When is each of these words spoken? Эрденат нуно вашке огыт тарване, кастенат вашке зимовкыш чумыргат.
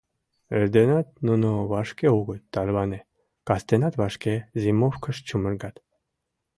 Эрденат 0.57 1.07
нуно 1.27 1.49
вашке 1.71 2.07
огыт 2.19 2.41
тарване, 2.53 2.99
кастенат 3.47 3.93
вашке 4.01 4.35
зимовкыш 4.61 5.17
чумыргат. 5.27 5.75